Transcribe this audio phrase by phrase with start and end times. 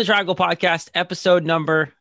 [0.00, 1.92] Into the Triangle Podcast, episode number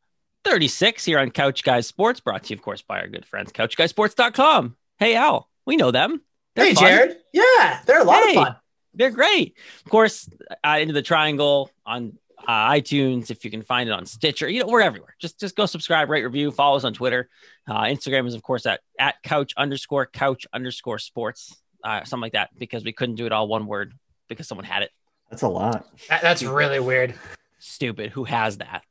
[0.46, 3.52] 36 here on Couch Guys Sports, brought to you, of course, by our good friends,
[3.52, 4.78] couchguysports.com.
[5.00, 6.22] Hey, Al, we know them.
[6.56, 6.84] They're hey, fun.
[6.86, 7.18] Jared.
[7.34, 8.56] Yeah, they're a lot hey, of fun.
[8.94, 9.58] They're great.
[9.84, 10.30] Of course,
[10.64, 12.18] uh, Into the Triangle on
[12.48, 15.14] uh, iTunes, if you can find it on Stitcher, you know, we're everywhere.
[15.20, 17.28] Just just go subscribe, rate, review, follow us on Twitter.
[17.68, 22.32] Uh, Instagram is, of course, at, at couch underscore couch underscore sports, uh, something like
[22.32, 23.94] that, because we couldn't do it all one word
[24.30, 24.92] because someone had it.
[25.30, 25.86] That's a lot.
[26.08, 27.14] That, that's really weird
[27.60, 28.12] stupid.
[28.12, 28.84] Who has that?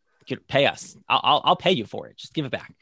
[0.46, 0.96] Pay us.
[1.08, 2.18] I'll, I'll, I'll pay you for it.
[2.18, 2.74] Just give it back.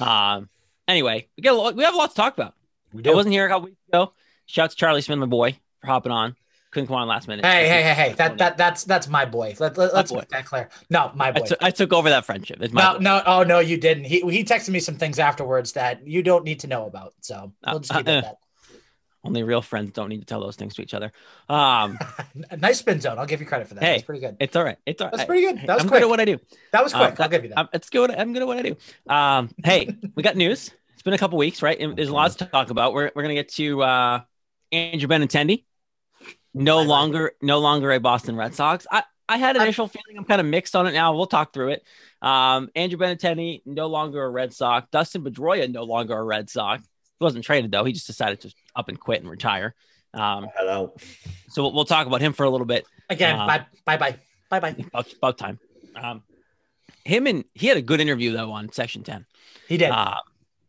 [0.00, 0.48] Um,
[0.88, 2.54] anyway, we get a lot, we have a lot to talk about.
[2.92, 3.12] We do.
[3.12, 4.12] I wasn't here a couple weeks ago.
[4.46, 6.36] Shout out to Charlie Smith, my boy, for hopping on.
[6.70, 7.44] Couldn't come on last minute.
[7.44, 8.12] Hey, hey, hey, hey!
[8.14, 9.54] That that that's that's my boy.
[9.60, 10.68] Let, let, us make that clear.
[10.90, 11.42] No, my boy.
[11.44, 12.58] I, t- I took over that friendship.
[12.60, 12.98] It's no, boy.
[12.98, 14.04] no, oh no, you didn't.
[14.04, 17.14] He he texted me some things afterwards that you don't need to know about.
[17.20, 18.38] So we'll just keep uh, it uh, that.
[19.24, 21.10] Only real friends don't need to tell those things to each other.
[21.48, 21.98] Um,
[22.58, 23.18] nice spin zone.
[23.18, 23.82] I'll give you credit for that.
[23.82, 24.36] Hey, That's pretty good.
[24.38, 24.76] It's all right.
[24.84, 25.16] It's all right.
[25.16, 25.66] That's pretty good.
[25.66, 26.00] That was I'm quick.
[26.00, 26.38] good at what I do.
[26.72, 27.18] That was quick.
[27.18, 27.58] Uh, I'll give you that.
[27.58, 28.10] I'm, it's good.
[28.10, 28.76] I'm good at what I do.
[29.08, 30.70] Um, hey, we got news.
[30.92, 31.78] It's been a couple weeks, right?
[31.80, 32.92] And there's lots to talk about.
[32.92, 34.20] We're, we're gonna get to uh,
[34.72, 35.64] Andrew Benintendi.
[36.52, 38.86] No longer, no longer a Boston Red Sox.
[38.90, 40.18] I, I had an initial feeling.
[40.18, 41.14] I'm kind of mixed on it now.
[41.16, 41.82] We'll talk through it.
[42.22, 44.86] Um, Andrew Benintendi, no longer a Red Sox.
[44.90, 46.86] Dustin Pedroia, no longer a Red Sox.
[47.18, 47.84] He wasn't traded though.
[47.84, 49.74] He just decided to up and quit and retire.
[50.12, 50.94] Um, Hello.
[51.48, 52.86] So we'll, we'll, talk about him for a little bit.
[53.10, 54.16] Again, uh, bye, bye, bye,
[54.48, 54.76] bye, bye.
[54.88, 55.58] About, about time.
[55.96, 56.22] Um,
[57.04, 59.26] him and he had a good interview though on Section Ten.
[59.68, 59.90] He did.
[59.90, 60.16] Uh,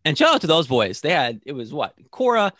[0.03, 1.01] and shout out to those boys.
[1.01, 2.53] They had it was what Cora,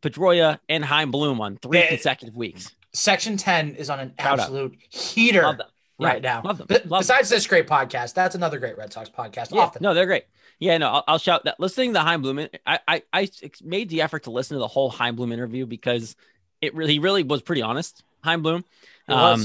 [0.00, 2.74] Pedroia, and Chaim Bloom on three they, consecutive weeks.
[2.92, 5.00] Section Ten is on an Shout absolute out.
[5.00, 5.58] heater
[5.98, 6.42] right yeah, now.
[6.44, 6.66] Love them.
[6.86, 7.36] Love Besides them.
[7.36, 9.52] this great podcast, that's another great Red Sox podcast.
[9.52, 9.82] Yeah, Often.
[9.82, 10.24] no, they're great.
[10.62, 11.58] Yeah, no, I'll, I'll, shout that.
[11.58, 13.28] Listening to Chaim Bloom, I, I I
[13.64, 16.14] made the effort to listen to the whole Chaim Bloom interview because
[16.60, 18.64] it really, he really was pretty honest, Chaim Bloom.
[19.08, 19.44] Um,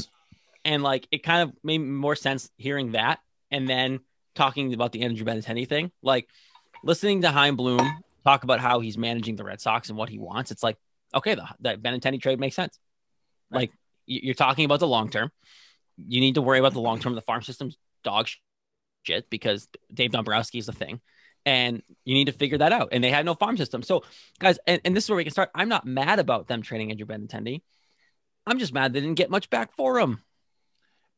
[0.63, 3.17] and like it kind of made more sense hearing that
[3.49, 4.01] and then
[4.35, 5.91] talking about the Andrew Benintendi thing.
[6.03, 6.29] Like
[6.83, 10.19] listening to Chaim Bloom talk about how he's managing the Red Sox and what he
[10.19, 10.51] wants.
[10.51, 10.77] It's like,
[11.15, 12.77] okay, the, the Benintendi trade makes sense.
[13.49, 13.61] Right.
[13.61, 13.71] Like
[14.05, 15.31] you're talking about the long term.
[15.97, 17.13] You need to worry about the long term.
[17.13, 18.27] Of the farm system's dog
[19.07, 21.01] shit because Dave Dombrowski is a thing
[21.45, 22.89] and you need to figure that out.
[22.91, 23.81] And they had no farm system.
[23.81, 24.03] So,
[24.39, 25.49] guys, and, and this is where we can start.
[25.55, 27.61] I'm not mad about them trading Andrew Benintendi.
[28.45, 30.21] I'm just mad they didn't get much back for him.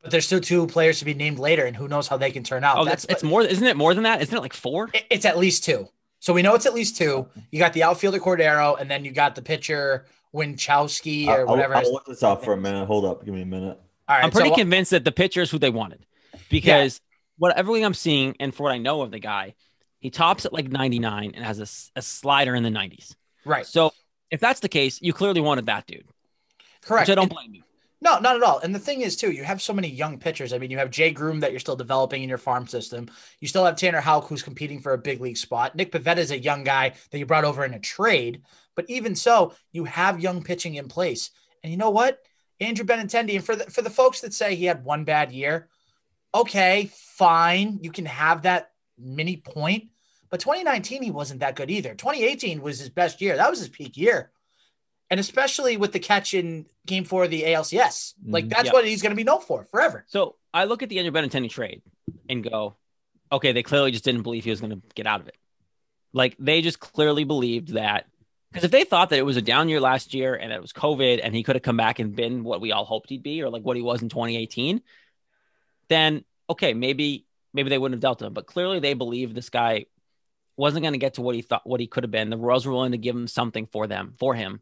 [0.02, 2.44] But there's still two players to be named later, and who knows how they can
[2.44, 2.78] turn out.
[2.78, 3.42] Oh, that's, that's it's more.
[3.42, 4.22] Isn't it more than that?
[4.22, 4.90] Isn't it like four?
[5.10, 5.90] It's at least two.
[6.20, 7.28] So we know it's at least two.
[7.52, 11.76] You got the outfielder Cordero, and then you got the pitcher Winckowski or whatever.
[11.76, 12.86] I'll, I'll look this up for a minute.
[12.86, 13.80] Hold up, give me a minute.
[14.08, 16.06] All right, I'm pretty so, uh, convinced that the pitcher is who they wanted
[16.50, 17.09] because yeah.
[17.40, 19.56] What everything I'm seeing and for what I know of the guy,
[20.00, 23.16] he tops at like 99 and has a, a slider in the 90s.
[23.46, 23.66] Right.
[23.66, 23.92] So
[24.30, 26.06] if that's the case, you clearly wanted that dude.
[26.82, 27.08] Correct.
[27.08, 27.64] Which I don't blame you.
[28.02, 28.60] No, not at all.
[28.60, 30.54] And the thing is, too, you have so many young pitchers.
[30.54, 33.10] I mean, you have Jay Groome that you're still developing in your farm system.
[33.42, 35.76] You still have Tanner Houck, who's competing for a big league spot.
[35.76, 38.44] Nick Pivetta is a young guy that you brought over in a trade.
[38.76, 41.32] But even so, you have young pitching in place.
[41.62, 42.20] And you know what?
[42.62, 45.68] Andrew Benintendi, and for the, for the folks that say he had one bad year,
[46.34, 47.80] okay, fine.
[47.82, 49.90] You can have that mini point.
[50.30, 51.96] But 2019, he wasn't that good either.
[51.96, 53.36] 2018 was his best year.
[53.36, 54.32] That was his peak year.
[55.10, 58.14] And especially with the catch in game four of the ALCS.
[58.24, 58.50] Like mm-hmm.
[58.50, 58.74] that's yep.
[58.74, 60.06] what he's going to be known for forever.
[60.08, 61.82] So I look at the Andrew Benintendi trade
[62.30, 62.76] and go,
[63.32, 65.36] okay, they clearly just didn't believe he was going to get out of it.
[66.14, 68.06] Like they just clearly believed that
[68.52, 70.74] because if they thought that it was a down year last year and it was
[70.74, 73.44] COVID and he could have come back and been what we all hoped he'd be
[73.44, 74.82] or like what he was in 2018,
[75.90, 78.34] then okay, maybe maybe they wouldn't have dealt him.
[78.34, 79.86] But clearly they believe this guy
[80.58, 82.30] wasn't going to get to what he thought what he could have been.
[82.30, 84.62] The Royals were willing to give him something for them for him.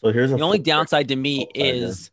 [0.00, 2.10] So here's the only downside to me is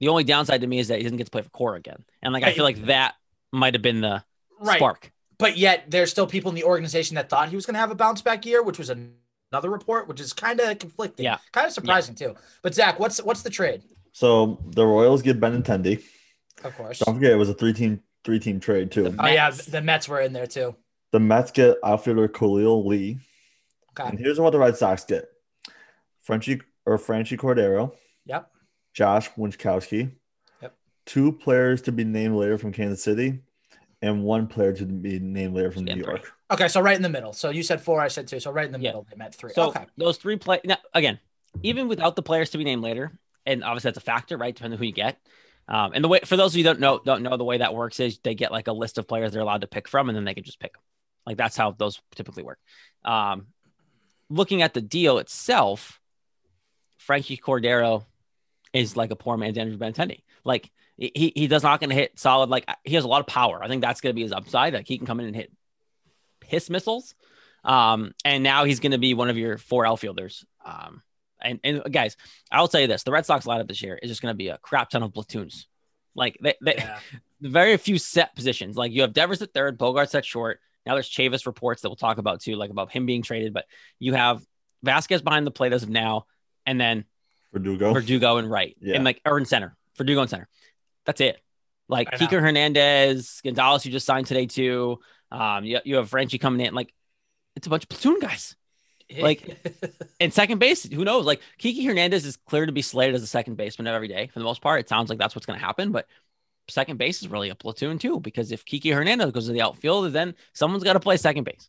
[0.00, 2.04] the only downside to me is that he doesn't get to play for Cora again,
[2.22, 3.14] and like I feel like that
[3.52, 4.22] might have been the
[4.60, 4.76] right.
[4.76, 5.12] spark.
[5.38, 7.90] But yet there's still people in the organization that thought he was going to have
[7.90, 11.24] a bounce back year, which was another report, which is kind of conflicting.
[11.24, 12.28] Yeah, kind of surprising yeah.
[12.28, 12.34] too.
[12.62, 13.82] But Zach, what's what's the trade?
[14.12, 16.02] So the Royals get Benintendi.
[16.64, 16.98] Of course.
[16.98, 19.14] Don't forget it was a three team three team trade too.
[19.18, 20.74] Oh yeah, the Mets were in there too.
[21.12, 23.18] The Mets get outfielder Khalil Lee.
[23.90, 24.08] Okay.
[24.08, 25.28] And here's what the Red Sox get:
[26.22, 27.94] Frenchie or Franchy Cordero.
[28.26, 28.50] Yep.
[28.94, 30.10] Josh Winckowski.
[30.62, 30.74] Yep.
[31.06, 33.40] Two players to be named later from Kansas City,
[34.02, 36.32] and one player to be named later from New York.
[36.50, 37.32] Okay, so right in the middle.
[37.32, 38.40] So you said four, I said two.
[38.40, 38.90] So right in the yeah.
[38.90, 39.52] middle, they met three.
[39.52, 39.86] So okay.
[39.96, 41.18] those three play now again,
[41.62, 43.12] even without the players to be named later,
[43.46, 44.54] and obviously that's a factor, right?
[44.54, 45.18] Depending on who you get.
[45.70, 47.74] Um, and the way for those of you don't know don't know the way that
[47.74, 50.16] works is they get like a list of players they're allowed to pick from, and
[50.16, 50.82] then they can just pick them.
[51.24, 52.58] Like that's how those typically work.
[53.04, 53.46] Um,
[54.28, 56.00] looking at the deal itself,
[57.06, 58.04] Franchy Cordero
[58.72, 60.22] is like a poor man's Andrew Benintendi.
[60.44, 62.50] Like he he does not going to hit solid.
[62.50, 63.62] Like he has a lot of power.
[63.62, 64.74] I think that's going to be his upside.
[64.74, 65.52] Like he can come in and hit
[66.40, 67.14] piss missiles.
[67.62, 70.44] Um, and now he's going to be one of your four outfielders.
[70.64, 71.02] Um,
[71.42, 72.16] and, and guys,
[72.50, 74.48] I'll tell you this: the Red Sox lineup this year is just going to be
[74.48, 75.66] a crap ton of platoons.
[76.14, 76.98] Like they, they yeah.
[77.40, 78.76] very few set positions.
[78.76, 80.60] Like you have Devers at third, Bogaerts at short.
[80.86, 83.52] Now there's Chavis reports that we'll talk about too, like about him being traded.
[83.52, 83.66] But
[83.98, 84.44] you have
[84.84, 86.26] Vazquez behind the plate as of now,
[86.66, 87.04] and then
[87.52, 88.96] Verdugo, Verdugo and right, yeah.
[88.96, 90.48] and like or in center, Verdugo in center.
[91.06, 91.40] That's it.
[91.88, 95.00] Like Kike Hernandez, Gonzalez, you just signed today too.
[95.32, 96.72] Um, you, you have Frenchie coming in.
[96.72, 96.94] Like
[97.56, 98.54] it's a bunch of platoon guys.
[99.18, 99.58] Like
[100.20, 101.24] in second base, who knows?
[101.24, 104.38] Like Kiki Hernandez is clear to be slated as a second baseman every day for
[104.38, 104.80] the most part.
[104.80, 106.06] It sounds like that's what's going to happen, but
[106.68, 110.12] second base is really a platoon too because if Kiki Hernandez goes to the outfield,
[110.12, 111.68] then someone's got to play second base.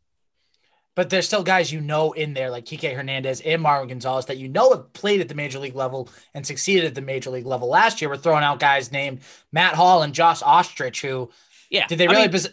[0.93, 4.37] But there's still guys you know in there like Kike Hernandez and Marwin Gonzalez that
[4.37, 7.45] you know have played at the major league level and succeeded at the major league
[7.45, 7.69] level.
[7.69, 9.21] Last year, we're throwing out guys named
[9.53, 11.29] Matt Hall and Josh Osich, who
[11.69, 12.23] yeah, did they really?
[12.23, 12.49] I mean, pos-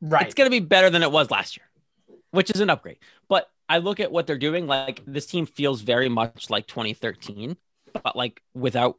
[0.00, 1.66] right, it's going to be better than it was last year,
[2.30, 2.98] which is an upgrade.
[3.28, 4.66] But I look at what they're doing.
[4.66, 7.56] Like this team feels very much like 2013,
[8.02, 8.96] but like without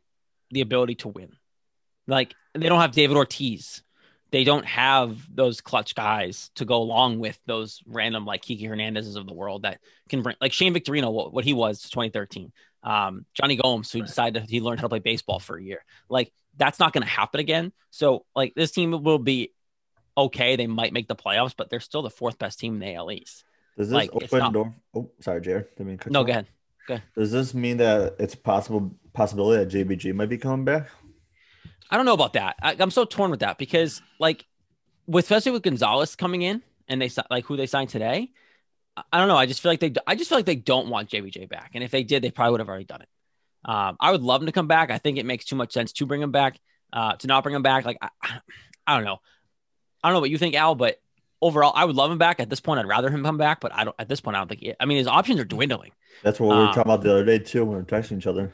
[0.49, 1.33] the ability to win.
[2.07, 3.83] Like they don't have David Ortiz
[4.31, 9.17] they don't have those clutch guys to go along with those random like Kiki Hernandez's
[9.17, 9.79] of the world that
[10.09, 12.51] can bring like Shane Victorino, what, what he was 2013.
[12.83, 14.07] Um, Jonny Gomes, who right.
[14.07, 15.83] decided he learned how to play baseball for a year.
[16.09, 17.73] Like that's not going to happen again.
[17.89, 19.51] So like this team will be
[20.17, 20.55] okay.
[20.55, 23.11] They might make the playoffs, but they're still the fourth best team in the AL
[23.11, 23.43] East.
[23.77, 24.53] Does this like, open not...
[24.53, 24.75] door?
[24.93, 25.67] Oh, sorry, Jared.
[25.79, 26.47] I mean, no, go ahead.
[26.87, 27.03] Go ahead.
[27.15, 30.89] Does this mean that it's possible possibility that JBJ might be coming back?
[31.89, 32.55] I don't know about that.
[32.61, 34.45] I, am so torn with that because, like,
[35.07, 38.31] with especially with Gonzalez coming in and they like who they signed today.
[39.11, 39.37] I don't know.
[39.37, 39.93] I just feel like they.
[40.05, 42.51] I just feel like they don't want JBJ back, and if they did, they probably
[42.51, 43.09] would have already done it.
[43.63, 44.91] Um, I would love him to come back.
[44.91, 46.59] I think it makes too much sense to bring him back.
[46.91, 48.09] Uh, to not bring him back, like I,
[48.85, 49.19] I don't know.
[50.03, 50.97] I don't know what you think, Al, but
[51.41, 52.39] overall, I would love him back.
[52.39, 53.95] At this point, I'd rather him come back, but I don't.
[53.99, 54.61] At this point, I don't think.
[54.61, 55.91] He, I mean, his options are dwindling.
[56.23, 58.17] That's what we were um, talking about the other day too when we were texting
[58.17, 58.53] each other.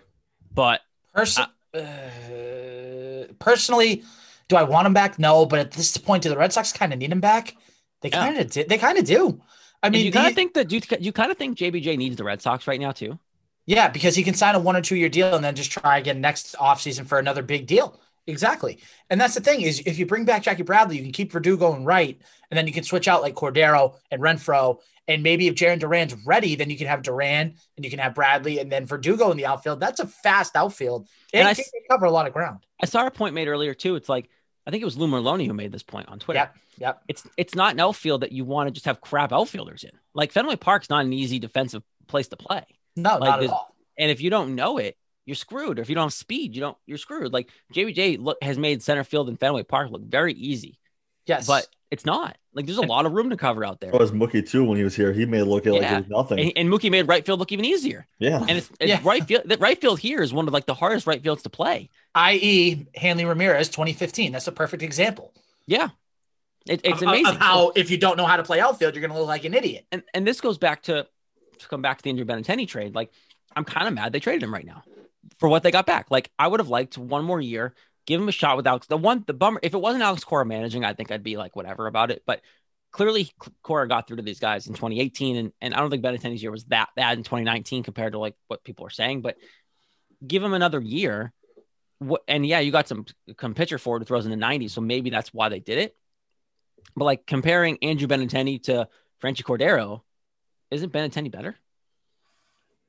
[0.54, 0.82] But
[1.14, 4.04] Person, uh, personally,
[4.48, 5.18] do I want him back?
[5.18, 7.56] No, but at this point, do the Red Sox kind of need him back?
[8.02, 8.64] They kind of yeah.
[8.68, 9.42] They kind of do.
[9.82, 12.16] I mean, and you kind of think that you you kind of think JBJ needs
[12.16, 13.18] the Red Sox right now too.
[13.66, 15.98] Yeah, because he can sign a one or two year deal and then just try
[15.98, 18.00] again next offseason for another big deal.
[18.28, 18.80] Exactly.
[19.10, 21.74] And that's the thing is if you bring back Jackie Bradley, you can keep Verdugo
[21.74, 22.22] and right,
[22.52, 24.80] and then you can switch out like Cordero and Renfroe.
[25.10, 28.14] And maybe if Jarren Duran's ready, then you can have Duran and you can have
[28.14, 29.80] Bradley and then Verdugo in the outfield.
[29.80, 31.08] That's a fast outfield.
[31.34, 32.66] And, and I, they cover a lot of ground.
[32.82, 33.96] I saw a point made earlier too.
[33.96, 34.30] It's like
[34.68, 36.40] I think it was Lou Merloni who made this point on Twitter.
[36.40, 36.56] Yep.
[36.80, 37.04] Yep.
[37.08, 39.92] It's it's not an outfield that you want to just have crap outfielders in.
[40.14, 42.66] Like Fenway Park's not an easy defensive place to play.
[42.98, 43.74] No, like not at all.
[43.98, 44.98] And if you don't know it,
[45.28, 45.78] you're screwed.
[45.78, 46.78] Or if you don't have speed, you don't.
[46.88, 47.34] You're screwed.
[47.34, 50.80] Like JBJ look has made center field in Fenway Park look very easy.
[51.26, 52.38] Yes, but it's not.
[52.54, 53.94] Like there's a lot of room to cover out there.
[53.94, 55.12] Oh, was Mookie too when he was here.
[55.12, 55.98] He made it look like yeah.
[55.98, 56.40] it was nothing.
[56.40, 58.08] And, and, Mookie made right field look even easier.
[58.20, 59.02] Yeah, and it's, it's yeah.
[59.04, 59.44] right field.
[59.46, 61.90] That right field here is one of like the hardest right fields to play.
[62.16, 64.32] I.e., Hanley Ramirez, 2015.
[64.32, 65.34] That's a perfect example.
[65.66, 65.90] Yeah,
[66.66, 69.02] it, it's of, amazing of how if you don't know how to play outfield, you're
[69.02, 69.86] going to look like an idiot.
[69.92, 71.06] And and this goes back to
[71.60, 72.96] to come back to the Andrew Benintendi trade.
[72.96, 73.12] Like
[73.54, 74.84] I'm kind of mad they traded him right now
[75.40, 76.08] for what they got back.
[76.10, 77.74] Like I would have liked one more year,
[78.06, 78.88] give him a shot with Alex.
[78.88, 81.56] The one, the bummer, if it wasn't Alex Cora managing, I think I'd be like
[81.56, 82.24] whatever about it.
[82.26, 82.42] But
[82.92, 83.32] clearly,
[83.62, 86.52] Cora got through to these guys in 2018, and and I don't think Benintendi's year
[86.52, 89.22] was that bad in 2019 compared to like what people are saying.
[89.22, 89.38] But
[90.26, 91.34] give him another year.
[92.00, 93.06] What, and yeah, you got some,
[93.38, 95.96] come pitcher forward who throws in the 90s, so maybe that's why they did it.
[96.96, 98.88] But like comparing Andrew Benintendi to
[99.22, 100.02] Franchy Cordero,
[100.70, 101.56] isn't Benintendi better?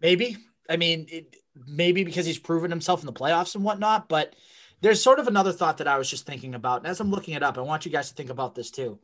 [0.00, 0.36] Maybe.
[0.68, 1.36] I mean, it,
[1.66, 4.08] maybe because he's proven himself in the playoffs and whatnot.
[4.08, 4.34] But
[4.80, 6.78] there's sort of another thought that I was just thinking about.
[6.78, 8.98] And as I'm looking it up, I want you guys to think about this too.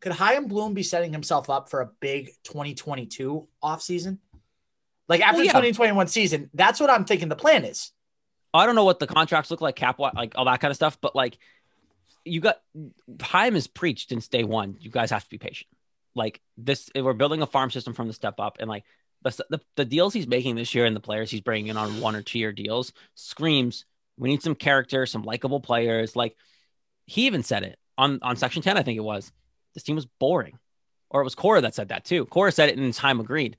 [0.00, 4.18] Could Chaim Bloom be setting himself up for a big 2022 offseason?
[5.08, 5.52] Like after well, yeah.
[5.52, 7.92] 2021 season, that's what I'm thinking the plan is.
[8.52, 10.98] I don't know what the contracts look like, cap, like all that kind of stuff,
[11.00, 11.38] but like
[12.24, 12.60] you got
[13.20, 14.76] Chaim has preached since day one.
[14.80, 15.68] You guys have to be patient.
[16.14, 18.84] Like this, we're building a farm system from the step up, and like
[19.34, 22.14] the, the, deals he's making this year and the players he's bringing in on one
[22.14, 23.84] or two year deals screams
[24.18, 26.16] we need some character, some likable players.
[26.16, 26.36] Like
[27.06, 29.32] he even said it on on section 10, I think it was.
[29.74, 30.58] This team was boring.
[31.08, 32.26] Or it was Cora that said that too.
[32.26, 33.56] Cora said it and Chaim agreed.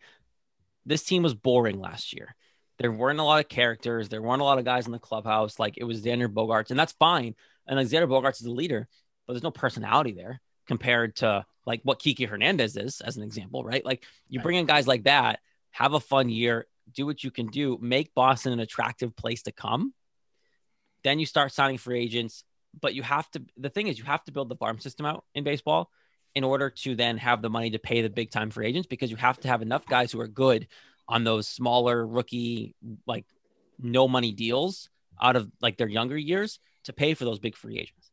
[0.86, 2.36] This team was boring last year.
[2.80, 4.10] There weren't a lot of characters.
[4.10, 5.60] There weren't a lot of guys in the clubhouse.
[5.60, 7.36] Like it was Xander Bogaerts, and that's fine.
[7.66, 8.88] And like Xander Bogaerts is the leader,
[9.26, 13.64] but there's no personality there compared to like what Kiki Hernandez is, as an example,
[13.64, 13.84] right?
[13.84, 15.40] Like you bring in guys like that,
[15.78, 19.52] have a fun year, do what you can do, make Boston an attractive place to
[19.52, 19.94] come.
[21.04, 22.44] then you start signing free agents.
[22.82, 23.42] But you have to.
[23.58, 25.90] The thing is, you have to build the farm system out in baseball
[26.36, 29.10] in order to then have the money to pay the big time free agents because
[29.10, 30.68] you have to have enough guys who are good
[31.08, 32.76] on those smaller rookie
[33.08, 33.26] like
[33.80, 37.80] no money deals out of like their younger years to pay for those big free
[37.80, 38.12] agents.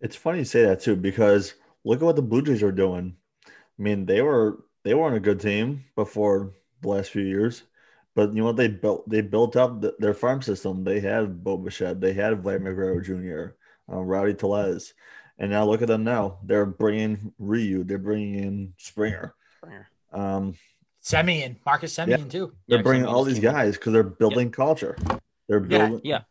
[0.00, 3.16] It's funny you say that too because look at what the Blue Jays are doing.
[3.46, 7.62] I mean, they were they weren't a good team before the last few years,
[8.14, 9.08] but you know what they built?
[9.08, 10.84] They built up the, their farm system.
[10.84, 13.54] They had Bo Bichette, they had Vladimir Guerrero Jr.,
[13.92, 14.94] uh, Rowdy Tellez,
[15.38, 16.38] and now look at them now.
[16.44, 19.34] They're bringing Ryu, they're bringing in Springer.
[19.58, 19.88] Springer.
[20.12, 20.54] Um,
[21.02, 22.52] Semien, Marcus Semien yeah, too.
[22.68, 24.54] They're yeah, bringing all these guys because they're building yeah.
[24.54, 24.96] culture.
[25.48, 26.00] They're building.
[26.04, 26.22] Yeah.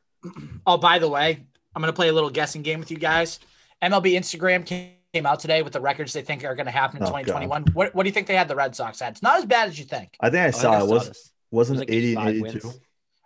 [0.66, 3.40] Oh, by the way, I'm gonna play a little guessing game with you guys.
[3.82, 4.66] MLB Instagram
[5.14, 7.66] came out today with the records they think are going to happen in oh, 2021.
[7.74, 9.14] What, what do you think they had the Red Sox at?
[9.14, 10.16] It's not as bad as you think.
[10.20, 10.88] I think I saw I it.
[10.88, 11.32] Was this.
[11.52, 12.42] wasn't it was like 80 82?
[12.44, 12.80] Wins.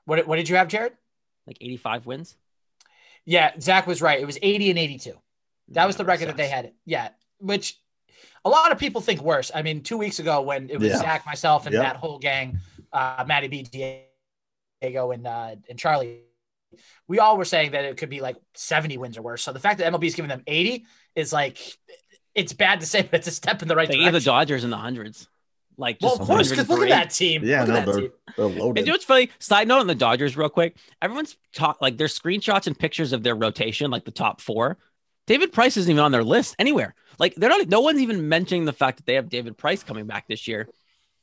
[0.05, 0.93] What what did you have, Jared?
[1.47, 2.35] Like 85 wins.
[3.25, 4.19] Yeah, Zach was right.
[4.19, 5.13] It was 80 and 82.
[5.69, 6.73] That was the record that they had.
[6.85, 7.09] Yeah,
[7.39, 7.79] which
[8.43, 9.51] a lot of people think worse.
[9.53, 10.97] I mean, two weeks ago when it was yeah.
[10.97, 11.83] Zach, myself, and yep.
[11.83, 12.59] that whole gang,
[12.91, 13.63] uh, Matty B,
[14.81, 16.21] Diego, and uh, and Charlie,
[17.07, 19.41] we all were saying that it could be like 70 wins or worse.
[19.41, 20.85] So the fact that MLB is giving them 80
[21.15, 21.77] is like,
[22.36, 24.13] it's bad to say, but it's a step in the right they direction.
[24.13, 25.27] gave the Dodgers in the hundreds.
[25.77, 27.43] Like, well, of course, because look at that team.
[27.43, 28.79] Yeah, no, they're, they're loaded.
[28.79, 29.29] And you know what's funny?
[29.39, 30.75] Side note on the Dodgers, real quick.
[31.01, 34.77] Everyone's talk like there's screenshots and pictures of their rotation, like the top four.
[35.25, 36.93] David Price isn't even on their list anywhere.
[37.17, 37.67] Like they're not.
[37.70, 40.67] No one's even mentioning the fact that they have David Price coming back this year,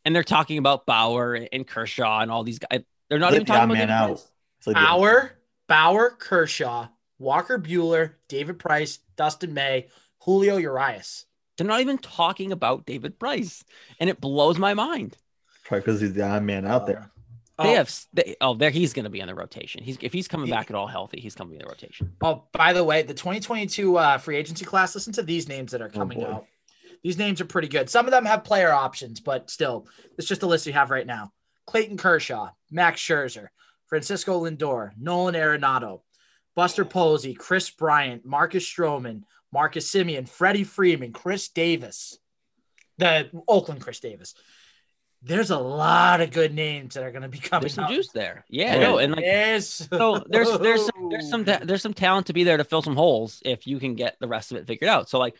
[0.04, 2.80] and they're talking about Bauer and Kershaw and all these guys.
[3.08, 4.06] They're not even talking about David out.
[4.08, 4.26] Price.
[4.66, 6.88] Like Bauer, Bauer, Kershaw,
[7.20, 9.86] Walker Buehler, David Price, Dustin May,
[10.20, 11.26] Julio Urias.
[11.56, 13.62] They're not even talking about David Price,
[14.00, 15.16] and it blows my mind.
[15.64, 17.10] Probably because he's the odd man out there.
[17.58, 17.76] They oh.
[17.76, 19.84] have they, oh there he's going to be in the rotation.
[19.84, 22.10] He's if he's coming back at all healthy, he's coming in the rotation.
[22.22, 24.94] Oh, by the way, the 2022 uh, free agency class.
[24.94, 26.46] Listen to these names that are oh, coming oh out.
[27.02, 27.90] These names are pretty good.
[27.90, 29.86] Some of them have player options, but still,
[30.16, 31.32] it's just a list we have right now.
[31.66, 33.48] Clayton Kershaw, Max Scherzer,
[33.86, 36.00] Francisco Lindor, Nolan Arenado,
[36.60, 42.18] Buster Posey, Kris Bryant, Marcus Stroman, Marcus Semien, Freddie Freeman, Chris Davis,
[42.98, 44.34] the Oakland Khris Davis,
[45.22, 47.62] there's a lot of good names that are going to be coming.
[47.62, 48.78] There's some juice there, yeah.
[48.78, 49.88] No, and like yes.
[49.90, 52.94] so there's there's some, there's some there's some talent to be there to fill some
[52.94, 55.08] holes if you can get the rest of it figured out.
[55.08, 55.36] So like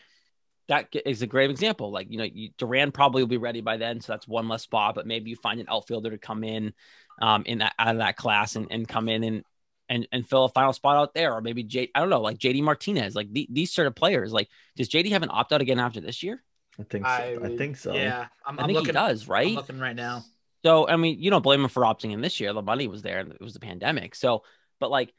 [0.69, 1.91] that is a great example.
[1.91, 4.63] Like you know, you, Duran probably will be ready by then, so that's one less
[4.63, 4.95] spot.
[4.95, 6.73] But maybe you find an outfielder to come in,
[7.21, 9.43] um, in that out of that class and, and come in and
[9.91, 11.91] and and fill a final spot out there, or maybe J.
[11.93, 14.31] I don't know, like JD Martinez, like the, these sort of players.
[14.31, 16.41] Like, does JD have an opt out again after this year?
[16.79, 17.11] I think so.
[17.11, 17.93] I, I think so.
[17.93, 19.27] Yeah, I'm, i think looking, he does.
[19.27, 19.49] Right.
[19.49, 20.23] I'm looking right now.
[20.63, 22.53] So I mean, you don't blame him for opting in this year.
[22.53, 24.15] The money was there, and it was the pandemic.
[24.15, 24.43] So,
[24.79, 25.13] but like,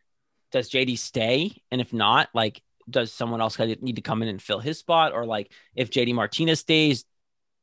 [0.53, 1.53] does JD stay?
[1.71, 5.13] And if not, like, does someone else need to come in and fill his spot?
[5.13, 7.05] Or like, if JD Martinez stays,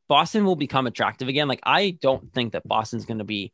[0.08, 1.48] Boston will become attractive again.
[1.48, 3.52] Like, I don't think that Boston's going to be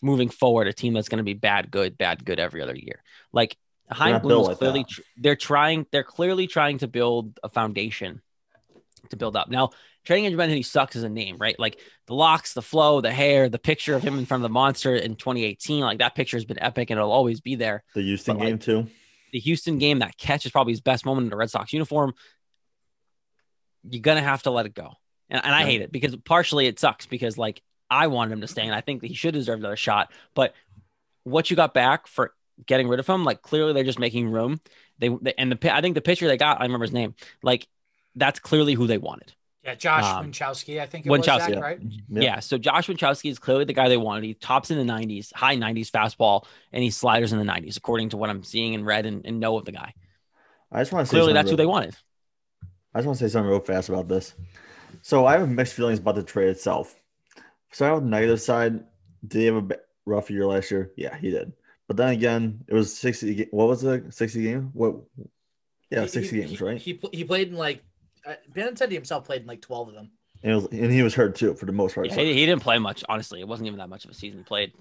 [0.00, 3.02] moving forward a team that's going to be bad, good, bad, good every other year.
[3.32, 3.56] Like
[3.90, 8.22] Chaim Bloom is clearly tr- they're trying they're clearly trying to build a foundation
[9.10, 9.48] to build up.
[9.48, 9.70] Now,
[10.04, 11.58] trading Andrew Benintendi sucks as a name, right?
[11.58, 14.52] Like the locks, the flow, the hair, the picture of him in front of the
[14.52, 17.82] monster in 2018, like that picture has been epic and it'll always be there.
[17.94, 18.86] The Houston but, game like, too.
[19.32, 22.14] The Houston game, that catch is probably his best moment in a Red Sox uniform.
[23.88, 24.92] You're gonna have to let it go.
[25.28, 28.48] And, and I hate it because partially it sucks because like I wanted him to
[28.48, 30.10] stay and I think that he should deserve another shot.
[30.34, 30.54] But
[31.24, 32.32] what you got back for
[32.66, 34.60] getting rid of him, like clearly they're just making room.
[34.98, 37.14] They, they and the I think the pitcher they got, I remember his name.
[37.42, 37.68] Like
[38.14, 39.34] that's clearly who they wanted.
[39.62, 41.78] Yeah, Josh um, Winckowski, I think it Winckowski, was Zach, right?
[42.08, 42.22] Yeah.
[42.22, 42.40] yeah.
[42.40, 44.24] So Josh Winckowski is clearly the guy they wanted.
[44.24, 48.08] He tops in the 90s, high 90s fastball, and he sliders in the 90s, according
[48.08, 49.94] to what I'm seeing and read and, and know of the guy.
[50.72, 51.94] I just want to say clearly that's real, who they wanted.
[52.92, 54.34] I just want to say something real fast about this.
[55.00, 56.98] So I have mixed feelings about the trade itself.
[57.72, 58.84] Starting with the negative side,
[59.26, 60.92] did he have a rough year last year?
[60.96, 61.52] Yeah, he did.
[61.88, 63.48] But then again, it was 60.
[63.50, 64.14] What was it?
[64.14, 64.70] 60 game?
[64.72, 64.96] What?
[65.90, 66.78] Yeah, 60 he, games, right?
[66.78, 67.82] He, he played in like
[68.26, 70.10] uh, Benintendi himself played in like 12 of them.
[70.42, 72.08] And, was, and he was hurt too for the most part.
[72.08, 73.40] Yeah, he, he, didn't play much, honestly.
[73.40, 74.72] It wasn't even that much of a season he played.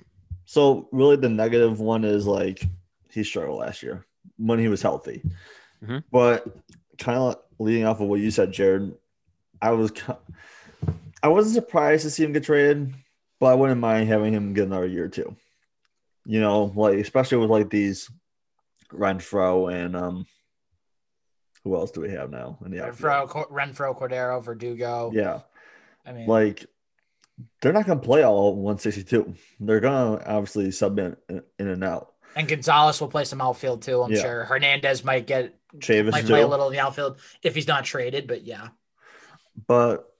[0.45, 2.63] So, really, the negative one is like
[3.11, 4.05] he struggled last year
[4.37, 5.21] when he was healthy.
[5.83, 5.99] Mm-hmm.
[6.11, 6.47] But
[6.97, 8.93] kind of leading off of what you said, Jared,
[9.61, 9.91] I was
[11.23, 12.93] I wasn't surprised to see him get traded,
[13.39, 15.35] but I wouldn't mind having him get another year or two.
[16.25, 18.09] You know, like especially with like these
[18.91, 20.25] Renfroe and um
[21.63, 25.11] who else do we have now in the Renfroe, Renfroe, Cordero, Verdugo.
[25.13, 25.41] Yeah,
[26.05, 26.65] I mean, like
[27.61, 29.33] they're not gonna play all 162.
[29.59, 32.13] They're gonna obviously sub in, in and out.
[32.35, 34.01] And Gonzalez will play some outfield too.
[34.01, 34.21] I'm Yeah.
[34.21, 37.83] sure Hernandez might get Chavis might play a little in the outfield if he's not
[37.85, 38.27] traded.
[38.27, 38.69] But yeah,
[39.67, 40.10] But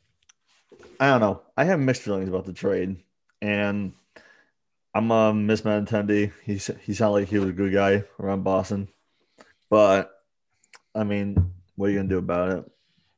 [1.02, 1.42] I don't know.
[1.58, 2.98] I have mixed feelings about the trade,
[3.42, 3.94] and
[4.94, 6.32] I'm a Miss Benintendi.
[6.46, 8.88] He he sounded like he was a good guy around Boston,
[9.68, 10.12] but
[10.94, 12.72] I mean, what are you gonna do about it?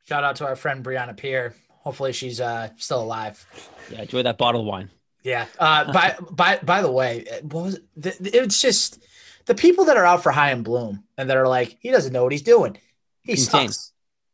[0.06, 1.56] shout out to our friend Brianna Pierre.
[1.80, 3.46] Hopefully she's uh, still alive.
[3.92, 4.90] Yeah, enjoy that bottle of wine.
[5.24, 5.48] Yeah.
[5.60, 8.18] Uh, by by by the way, what was it?
[8.22, 9.04] It's just
[9.46, 12.14] the people that are out for high and bloom and that are like he doesn't
[12.14, 12.78] know what he's doing.
[13.24, 13.70] He Insane.
[13.70, 13.92] sucks.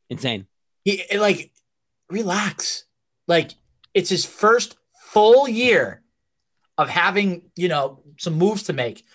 [0.09, 0.45] Insane.
[0.85, 1.51] He like
[2.09, 2.85] relax.
[3.29, 3.51] Like
[3.93, 6.01] it's his first full year
[6.77, 9.05] of having you know some moves to make.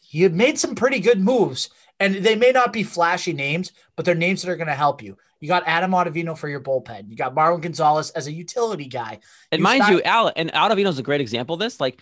[0.00, 1.68] He had made some pretty good moves,
[2.00, 5.02] and they may not be flashy names, but they're names that are going to help
[5.02, 5.18] you.
[5.40, 7.10] You got Adam Ottavino for your bullpen.
[7.10, 9.18] You got Marwin Gonzalez as a utility guy.
[9.50, 11.80] And You mind you, Al and Ottavino's a great example of this.
[11.80, 12.00] Like,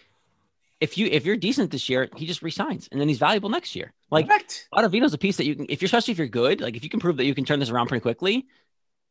[0.80, 3.74] if you if you're decent this year, he just resigns and then he's valuable next
[3.74, 3.94] year.
[4.10, 4.68] Like Correct.
[4.74, 6.90] Ottavino's a piece that you can, if you're especially if you're good, like if you
[6.90, 8.46] can prove that you can turn this around pretty quickly,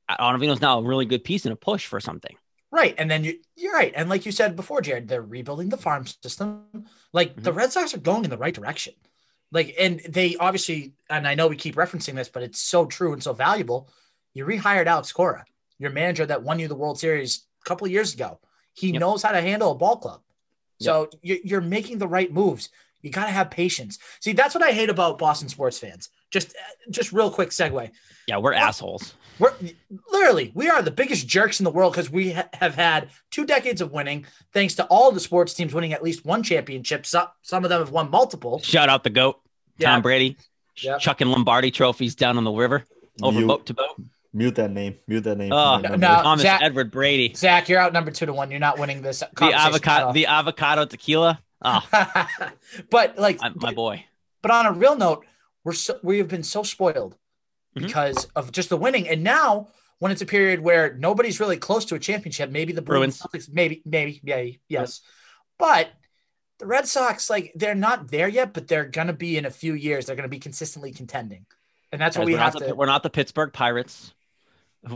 [0.09, 2.35] Ottavino's now a really good piece and a push for something.
[2.71, 2.95] Right.
[2.97, 3.91] And then you, you're right.
[3.95, 6.63] And like you said before, Jared, they're rebuilding the farm system.
[7.11, 7.59] Like the mm-hmm.
[7.59, 8.93] Red Sox are going in the right direction.
[9.51, 13.11] Like, and they obviously, and I know we keep referencing this, but it's so true
[13.11, 13.89] and so valuable.
[14.33, 15.43] You rehired Alex Cora,
[15.77, 18.39] your manager that won you the World Series a couple of years ago.
[18.73, 19.01] He Yep.
[19.01, 20.21] knows how to handle a ball club.
[20.79, 22.69] So you- you're making the right moves.
[23.01, 23.99] You got to have patience.
[24.21, 26.09] See, that's what I hate about Boston sports fans.
[26.31, 26.55] Just,
[26.89, 27.91] just real quick segue.
[28.27, 28.61] Yeah, we're What?
[28.61, 29.13] assholes.
[29.39, 29.53] We're
[30.11, 33.43] literally we are the biggest jerks in the world because we ha- have had two
[33.45, 37.05] decades of winning, thanks to all the sports teams winning at least one championship.
[37.07, 38.59] Some some of them have won multiple.
[38.59, 39.39] Shout out the goat,
[39.77, 39.91] Yeah.
[39.91, 40.37] Tom Brady,
[40.77, 41.00] Yep.
[41.00, 42.83] chucking Lombardi trophies down on the river
[43.24, 44.00] over Mute, boat to boat.
[44.31, 44.98] mute that name.
[45.07, 45.51] Mute that name.
[45.51, 46.07] Oh, No, no.
[46.22, 48.51] Thomas Zach- Edward Brady, Zach, you're out number two to one.
[48.51, 49.24] You're not winning this.
[49.37, 51.41] the avocado, the avocado tequila.
[51.63, 51.81] Oh,
[52.91, 54.05] but like, my, my boy.
[54.44, 55.25] but on a real note,
[55.63, 57.15] we're so, we have been so spoiled
[57.75, 57.83] Mhm.
[57.87, 59.67] because of just the winning, and now
[60.00, 63.19] when it's a period where nobody's really close to a championship, maybe the Bruins.
[63.21, 65.01] Celtics, maybe, maybe, yeah, yes,
[65.59, 65.89] but
[66.59, 69.74] the Red Sox, like they're not there yet, but they're gonna be in a few
[69.74, 70.05] years.
[70.05, 71.45] They're gonna be consistently contending,
[71.91, 72.65] and that's what Guys, we have to.
[72.65, 74.13] the, we're not the Pittsburgh Pirates.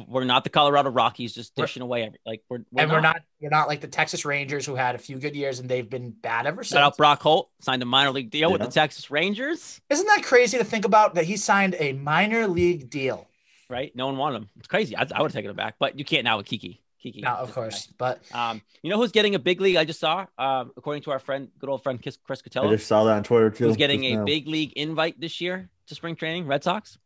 [0.08, 2.04] We're not the Colorado Rockies, just We're- dishing away.
[2.06, 2.96] Every, like we're, we're and not.
[2.96, 5.70] we're not we're not like the Texas Rangers who had a few good years and
[5.70, 6.98] they've been bad ever Shout out since.
[6.98, 9.80] Brock Holt signed a minor league deal with the Texas Rangers.
[9.90, 13.28] Isn't that crazy to think about that he signed a minor league deal?
[13.70, 13.96] Right?
[13.96, 14.50] No one wanted him.
[14.58, 14.96] It's crazy.
[14.96, 16.82] I, I would have taken it back, but you can't now with Kiki.
[17.00, 17.22] Kiki.
[17.22, 19.76] Now, of course, but Um, you know who's getting a big league?
[19.76, 22.88] I just saw, um, according to our friend, good old friend Chris, Chris I just
[22.88, 23.66] saw that on Twitter too.
[23.68, 24.24] who's getting a now.
[24.26, 26.48] big league invite this year to spring training.
[26.48, 26.98] Red Sox,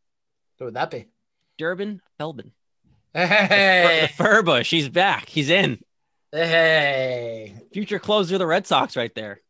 [0.58, 1.08] who would that be?
[1.58, 2.52] Durbin Feltman,
[3.14, 4.70] Hey, the Furbush.
[4.70, 5.28] He's back.
[5.30, 5.80] He's in.
[6.32, 7.56] hey.
[7.74, 9.42] Future closer of the Red Sox, right there.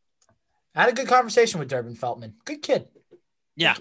[0.76, 2.34] I had a good conversation with Durbin Feltman.
[2.46, 2.88] Good kid.
[3.56, 3.76] Yeah.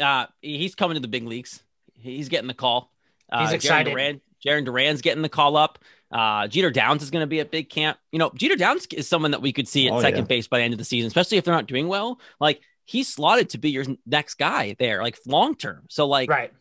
[0.00, 1.62] Uh, he's coming to the big leagues.
[1.94, 2.90] He's getting the call.
[3.30, 3.90] Uh, He's Jarren excited.
[3.90, 5.78] Duran, Jarren Duran's getting the call up.
[6.10, 7.98] Uh, Jeter Downs is going to be at big camp.
[8.10, 10.26] You know, Jeter Downs is someone that we could see at Oh, second yeah.
[10.26, 12.20] base by the end of the season, especially if they're not doing well.
[12.40, 15.84] Like he's slotted to be your next guy there, like long term.
[15.88, 16.52] So like Right.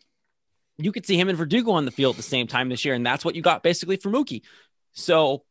[0.86, 2.94] You could see him and Verdugo on the field at the same time this year,
[2.94, 4.42] and that's what you got basically for Mookie.
[4.94, 5.44] So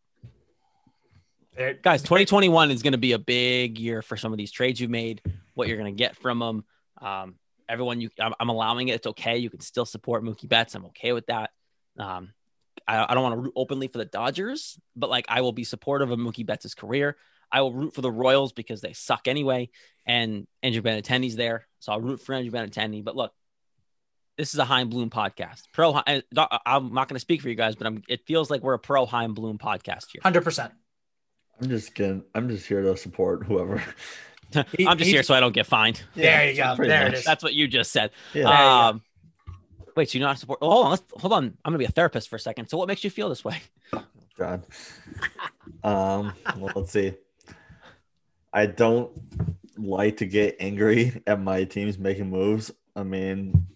[1.56, 4.80] There- guys 2021 is going to be a big year for some of these trades
[4.80, 5.20] you've made
[5.54, 6.64] what you're going to get from them
[7.02, 7.34] um,
[7.68, 10.86] everyone you I'm, I'm allowing it it's okay you can still support mookie betts i'm
[10.86, 11.50] okay with that.
[11.98, 12.32] Um,
[12.86, 15.64] I, I don't want to root openly for the dodgers but like i will be
[15.64, 17.16] supportive of mookie betts' career.
[17.52, 19.70] I will root for the royals because they suck anyway
[20.06, 23.02] and andrew benintendi's there so i'll root for andrew benintendi.
[23.02, 23.32] But look
[24.40, 25.64] this is a Chaim Bloom podcast.
[25.74, 26.22] Pro, I-
[26.64, 28.02] I'm not going to speak for you guys, but I'm.
[28.08, 30.22] It feels like we're a pro Chaim Bloom podcast here.
[30.24, 30.72] 100%.
[31.60, 32.24] I'm just kidding.
[32.34, 33.82] I'm just here to support whoever.
[34.72, 36.02] He- I'm just he- here so I don't get fined.
[36.14, 36.74] There you go.
[36.74, 37.12] There much.
[37.12, 37.24] it is.
[37.24, 38.12] That's what you just said.
[38.32, 38.44] Yeah.
[38.44, 38.58] There you.
[38.58, 39.02] Um,
[39.94, 40.60] wait, so you're not support?
[40.62, 40.90] Oh, hold on.
[40.92, 41.44] Let's, hold on.
[41.44, 42.68] I'm gonna be a therapist for a second.
[42.68, 43.60] So, what makes you feel this way?
[44.38, 44.64] God.
[45.84, 47.12] Um, well, let's see.
[48.54, 49.12] I don't
[49.76, 52.70] like to get angry at my teams making moves.
[52.96, 53.66] I mean,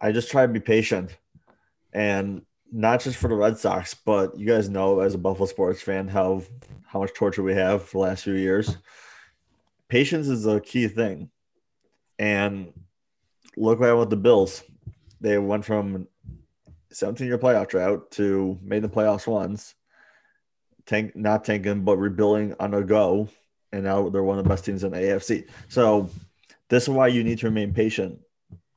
[0.00, 1.16] I just try to be patient
[1.92, 5.80] and not just for the Red Sox, but you guys know as a Buffalo sports
[5.80, 6.42] fan how
[6.86, 8.76] how much torture we have for the last few years.
[9.88, 11.30] Patience is a key thing.
[12.18, 12.72] And
[13.56, 14.62] look what happened with the Bills.
[15.20, 16.08] They went from
[16.90, 19.74] 17 year playoff drought to made the playoffs once,
[20.86, 23.28] tank not tanking but rebuilding on a go,
[23.72, 25.48] and now they're one of the best teams in the AFC.
[25.68, 26.10] So
[26.68, 28.18] this is why you need to remain patient.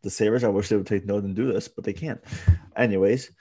[0.01, 2.21] The Sabres, I wish they would take note and do this, but they can't.
[2.75, 3.31] Anyways,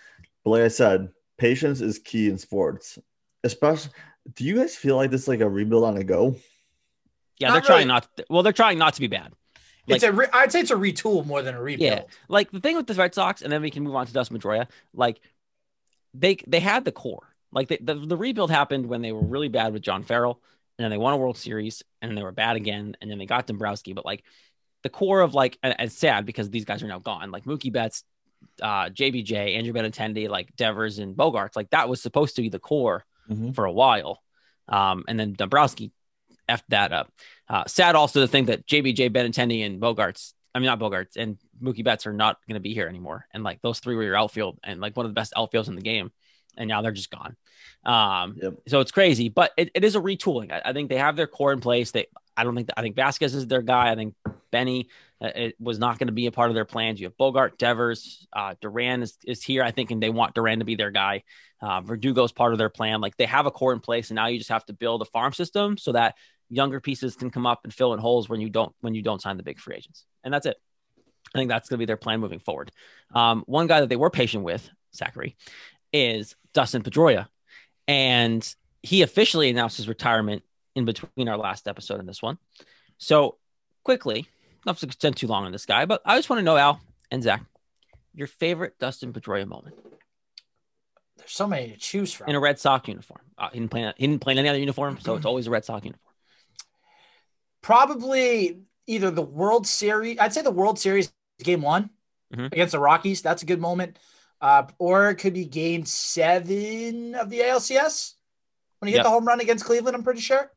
[0.44, 2.98] but like I said, patience is key in sports.
[3.44, 3.92] Especially,
[4.34, 6.36] do you guys feel like this is like a rebuild on a go?
[7.38, 8.08] Yeah, not they're trying not.
[8.16, 9.32] To, well, they're trying not to be bad.
[9.86, 10.12] Like, it's a.
[10.12, 11.92] Re- I'd say it's a retool more than a rebuild.
[11.92, 14.12] Yeah, like the thing with the Red Sox, and then we can move on to
[14.12, 14.66] Dustin Pedroia.
[14.92, 15.20] Like
[16.14, 17.34] they they had the core.
[17.52, 20.42] Like they, the the rebuild happened when they were really bad with John Farrell,
[20.78, 23.26] and then they won a World Series, and they were bad again, and then they
[23.26, 23.92] got Dombrowski.
[23.92, 24.24] But like
[24.82, 27.30] the core of like, and it's sad because these guys are now gone.
[27.30, 28.04] Like Mookie Betts,
[28.62, 32.58] uh, JBJ, Andrew Benintendi, like Devers and Bogaerts, Like that was supposed to be the
[32.58, 33.52] core mm-hmm.
[33.52, 34.22] for a while.
[34.68, 35.92] Um, and then Dombrowski
[36.48, 37.12] effed that up.
[37.48, 41.38] Uh, sad also to think that JBJ, Benintendi, and Bogaerts, I mean, not Bogaerts and
[41.62, 43.26] Mookie Betts are not going to be here anymore.
[43.32, 45.74] And like those three were your outfield and like one of the best outfields in
[45.74, 46.10] the game.
[46.56, 47.36] And now they're just gone.
[47.84, 48.54] Um, yep.
[48.66, 50.50] So it's crazy, but it, it is a retooling.
[50.50, 51.92] I, I, think they have their core in place.
[51.92, 52.06] They,
[52.38, 53.90] I don't think, that, I think Vazquez is their guy.
[53.90, 54.14] I think
[54.50, 54.88] Benny
[55.20, 57.00] uh, it was not going to be a part of their plans.
[57.00, 60.60] You have Bogart, Devers, uh, Duran is, is here, I think, and they want Duran
[60.60, 61.24] to be their guy.
[61.60, 63.00] Uh, Verdugo's part of their plan.
[63.00, 65.06] Like they have a core in place, and now you just have to build a
[65.06, 66.14] farm system so that
[66.48, 69.20] younger pieces can come up and fill in holes when you don't when you don't
[69.20, 70.04] sign the big free agents.
[70.22, 70.56] And that's it.
[71.34, 72.70] I think that's going to be their plan moving forward.
[73.12, 75.36] Um, one guy that they were patient with, Zachary,
[75.92, 77.26] is Dustin Pedroia,
[77.88, 82.38] and he officially announced his retirement in between our last episode and this one.
[82.98, 83.36] So
[83.84, 84.26] quickly,
[84.66, 86.80] not to extend too long on this guy, but I just want to know Al
[87.10, 87.44] and Zach,
[88.14, 89.76] your favorite Dustin Pedroia moment.
[91.16, 93.20] There's so many to choose from in a Red Sox uniform.
[93.36, 93.92] Uh, he didn't play.
[93.96, 96.14] He didn't play in any other uniform, so it's always a Red Sox uniform.
[97.60, 100.18] Probably either the World Series.
[100.18, 101.90] I'd say the World Series game one
[102.32, 102.46] mm-hmm.
[102.46, 103.22] against the Rockies.
[103.22, 103.98] That's a good moment.
[104.40, 108.14] Uh, or it could be game seven of the ALCS
[108.78, 109.96] when he hit the home run against Cleveland.
[109.96, 110.50] I'm pretty sure.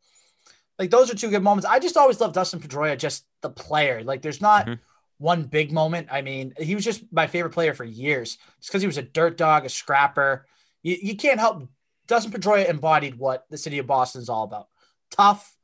[0.82, 1.68] Like those are two good moments.
[1.68, 4.04] I just always love Dustin Pedroia, just the player.
[4.04, 4.82] Like there's not mm-hmm.
[5.20, 6.08] one big moment.
[6.10, 8.40] I mean, he was just my favorite player for years.
[8.58, 10.48] It's because he was a dirt dog, a scrapper.
[10.82, 11.70] You, you can't help.
[12.08, 14.70] Dustin Pedroia embodied what the city of Boston is all about:
[15.12, 15.56] tough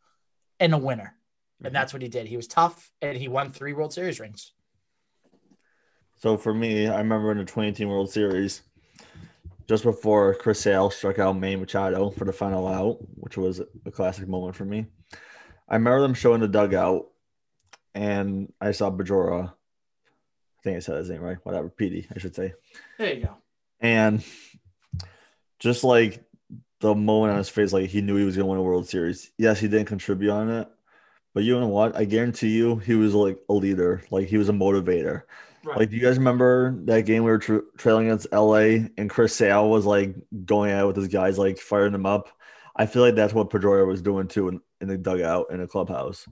[0.59, 1.15] and a winner.
[1.57, 1.73] And mm-hmm.
[1.73, 2.27] that's what he did.
[2.27, 4.51] He was tough and he won three World Series rings.
[6.19, 8.61] So for me, I remember in the 2018 World Series,
[9.67, 13.89] just before Chris Sale struck out Manny Machado for the final out, which was a
[13.89, 14.85] classic moment for me.
[15.67, 17.07] I remember them showing the dugout,
[17.93, 19.49] and I saw Bajora.
[19.49, 21.37] I think I said his name right.
[21.43, 22.53] Whatever, Petey, I should say.
[22.97, 23.35] There you go.
[23.79, 24.23] And
[25.59, 26.23] just like
[26.79, 28.87] the moment on his face, like he knew he was going to win a World
[28.87, 29.31] Series.
[29.37, 30.67] Yes, he didn't contribute on it,
[31.33, 31.95] but you know what?
[31.95, 34.03] I guarantee you, he was like a leader.
[34.09, 35.23] Like he was a motivator.
[35.63, 35.79] Right.
[35.79, 39.35] Like, do you guys remember that game we were tra- trailing against LA and Chris
[39.35, 42.29] Sale was like going at it with his guys, like firing them up?
[42.75, 45.67] I feel like that's what Pedroia was doing too in, in the dugout in a
[45.67, 46.27] clubhouse.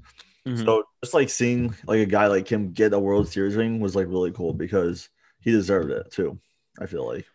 [0.47, 0.63] Mm-hmm.
[0.65, 3.95] So just like seeing like a guy like him get a World Series ring was
[3.95, 6.39] like really cool because he deserved it too.
[6.79, 7.25] I feel like.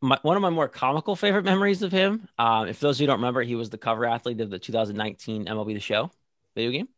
[0.00, 3.06] My, one of my more comical favorite memories of him, uh, if those of you
[3.06, 6.10] don't remember, he was the cover athlete of the 2019 MLB The Show
[6.54, 6.88] video game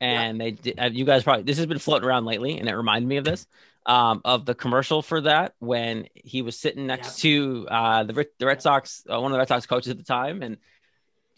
[0.00, 0.50] and yeah.
[0.62, 3.16] they uh, you guys probably this has been floating around lately and it reminded me
[3.16, 3.46] of this
[3.86, 7.30] um, of the commercial for that when he was sitting next yeah.
[7.30, 10.04] to uh, the the Red Sox uh, one of the Red Sox coaches at the
[10.04, 10.58] time and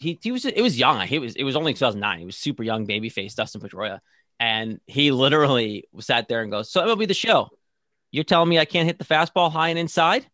[0.01, 1.05] he he was it was young.
[1.07, 3.99] He was it was only 2009 he was super young baby face Dustin Pedroia.
[4.39, 7.49] And he literally sat there and goes so it'll be the show.
[8.11, 10.25] You're telling me I can't hit the fastball high and inside?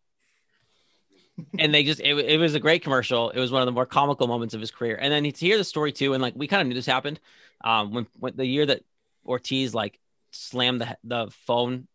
[1.58, 3.30] And they just it, it was a great commercial.
[3.30, 4.98] It was one of the more comical moments of his career.
[5.00, 7.20] And then to hear the story too and like we kind of knew this happened
[7.62, 8.82] um, when, when the year that
[9.24, 10.00] Ortiz like
[10.30, 11.86] slammed the the phone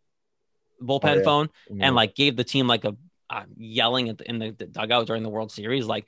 [0.80, 1.22] bullpen oh, yeah.
[1.22, 1.86] phone yeah.
[1.86, 2.96] and like gave the team like a
[3.30, 6.06] uh, yelling the, in the, the, dugout during the World Series, like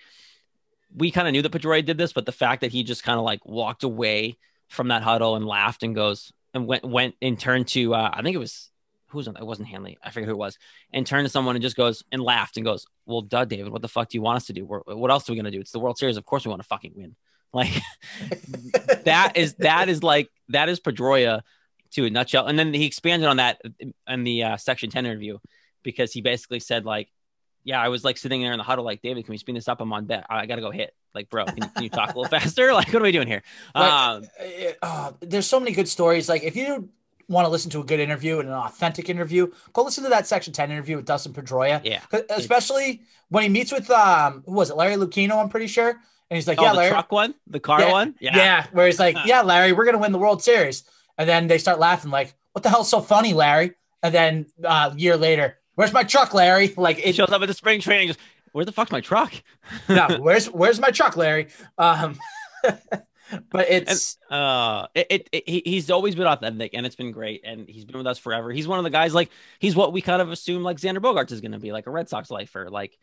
[0.96, 3.18] we kind of knew that Pedroia did this, but the fact that he just kind
[3.18, 7.38] of like walked away from that huddle and laughed and goes and went went and
[7.38, 8.70] turned to uh, I think it was
[9.08, 9.36] who was it?
[9.38, 9.98] It wasn't Hanley.
[10.02, 10.58] I forget who it was.
[10.92, 13.70] And turned to someone and just goes and laughed and goes, "Well, duh, David.
[13.70, 14.64] What the fuck do you want us to do?
[14.64, 15.60] What else are we gonna do?
[15.60, 16.16] It's the World Series.
[16.16, 17.14] Of course, we want to fucking win."
[17.52, 17.72] Like
[19.04, 21.40] that is that is like that is Pedroia
[21.92, 22.46] to a nutshell.
[22.46, 23.62] And then he expanded on that
[24.06, 25.38] in the uh, section 10 interview
[25.82, 27.08] because he basically said like,
[27.66, 29.66] yeah, I was like sitting there in the huddle, like, David, can we speed this
[29.66, 29.80] up?
[29.80, 30.24] I'm on bet.
[30.30, 30.94] I got to go hit.
[31.16, 32.72] Like, bro, can, can, you talk a little faster?
[32.72, 33.42] Like, what are we doing here?
[33.74, 34.22] Um,
[34.80, 36.28] uh, there's so many good stories.
[36.28, 36.88] Like, if you
[37.28, 40.28] want to listen to a good interview and an authentic interview, go listen to that
[40.28, 41.80] Section 10 interview with Dustin Pedroia.
[41.82, 42.02] Yeah.
[42.30, 45.90] Especially when he meets with, um, who was it, Larry Lucchino, I'm pretty sure.
[45.90, 48.66] And he's like, oh, "Yeah, the Larry." truck one, the car yeah, one, yeah, yeah.
[48.72, 50.82] Where he's like, "Yeah, Larry, we're gonna win the World Series,"
[51.16, 54.90] and then they start laughing, like, "What the hell's so funny, Larry?" And then uh,
[54.92, 58.08] a year later, "Where's my truck, Larry?" Like it shows up at the spring training,
[58.08, 58.20] just
[58.52, 59.32] where the fuck's my truck?
[59.88, 61.48] no, where's where's my truck, Larry?
[61.78, 62.18] Um,
[63.50, 67.40] but it's and, uh it, it, it, he's always been authentic and it's been great
[67.44, 70.00] and he's been with us forever he's one of the guys like he's what we
[70.00, 72.70] kind of assume like xander Bogaerts is going to be like a red sox lifer
[72.70, 72.96] like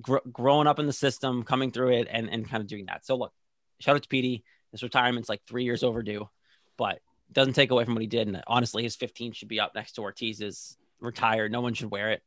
[0.00, 3.04] gr- growing up in the system, coming through it, and and kind of doing that.
[3.04, 3.32] So look,
[3.80, 4.44] shout out to Petey.
[4.72, 6.28] His retirement's like three years overdue,
[6.76, 7.00] but
[7.32, 8.26] doesn't take away from what he did.
[8.26, 11.52] And honestly, his 15 should be up next to Ortiz's retired.
[11.52, 12.22] No one should wear it.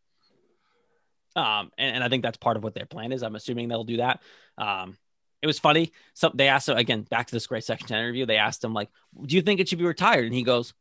[1.36, 3.24] Um, and, and I think that's part of what their plan is.
[3.24, 4.22] I'm assuming they'll do that.
[4.58, 4.98] Um,
[5.42, 5.92] it was funny.
[6.14, 8.26] So they asked him again, back to this great section 10 interview.
[8.26, 8.90] They asked him, like,
[9.26, 10.26] do you think it should be retired?
[10.26, 10.74] And he goes,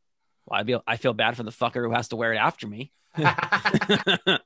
[0.46, 2.66] Well, I feel I feel bad for the fucker who has to wear it after
[2.66, 2.92] me.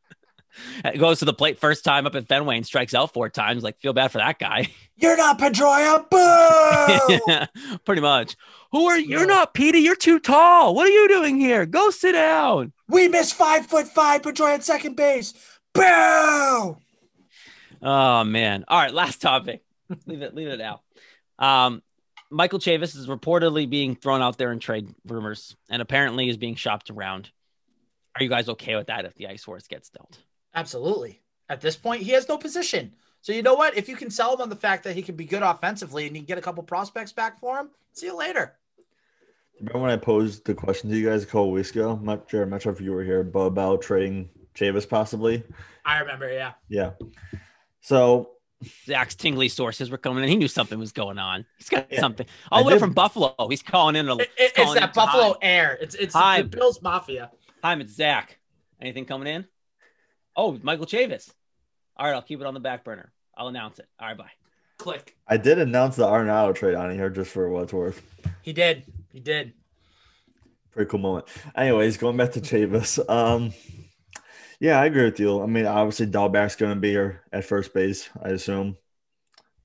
[0.84, 3.62] it goes to the plate first time up at Fenway and strikes out four times.
[3.62, 4.68] Like, feel bad for that guy.
[4.96, 6.08] You're not Pedroia.
[6.08, 7.18] Boo!
[7.26, 7.46] yeah,
[7.84, 8.36] pretty much.
[8.70, 9.80] Who are you're not Petey?
[9.80, 10.74] You're too tall.
[10.74, 11.66] What are you doing here?
[11.66, 12.72] Go sit down.
[12.88, 15.34] We missed five foot five Pedroia at second base.
[15.72, 16.76] Boo!
[17.82, 18.64] Oh man.
[18.68, 19.62] All right, last topic.
[20.06, 20.80] leave it, leave it out.
[21.38, 21.82] Um,
[22.30, 26.54] Michael Chavis is reportedly being thrown out there in trade rumors and apparently is being
[26.54, 27.30] shopped around.
[28.16, 30.18] Are you guys okay with that if the ice horse gets dealt?
[30.54, 31.20] Absolutely.
[31.48, 32.92] At this point, he has no position.
[33.20, 33.76] So you know what?
[33.76, 36.14] If you can sell him on the fact that he can be good offensively and
[36.14, 38.56] you can get a couple prospects back for him, see you later.
[39.60, 41.92] Remember when I posed the question to you guys a couple weeks ago?
[41.92, 45.42] I'm not sure, I'm not sure if you were here, but about trading Chavis possibly.
[45.84, 46.52] I remember, yeah.
[46.68, 46.92] Yeah.
[47.80, 48.30] So
[48.86, 50.30] Zach's tingly sources were coming in.
[50.30, 51.44] He knew something was going on.
[51.58, 52.00] He's got yeah.
[52.00, 52.26] something.
[52.50, 53.34] All the way from Buffalo.
[53.48, 54.08] He's calling in.
[54.08, 55.38] A, it, it's calling that Buffalo time.
[55.42, 55.78] air.
[55.80, 56.42] It's it's Hi.
[56.42, 57.30] the Bills Mafia.
[57.62, 58.38] Hi, it's Zach.
[58.80, 59.46] Anything coming in?
[60.36, 61.30] Oh, Michael Chavis.
[61.96, 63.12] All right, I'll keep it on the back burner.
[63.36, 63.86] I'll announce it.
[64.00, 64.30] All right, bye.
[64.78, 65.16] Click.
[65.28, 68.02] I did announce the Arenado trade on here just for what it's worth.
[68.42, 68.84] He did.
[69.14, 69.52] He did.
[70.72, 71.26] Pretty cool moment.
[71.56, 72.98] Anyways, going back to Chavis.
[73.08, 73.54] Um,
[74.58, 75.40] yeah, I agree with you.
[75.40, 78.76] I mean, obviously Dalbec's going to be here at first base, I assume.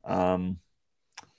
[0.06, 0.60] Um,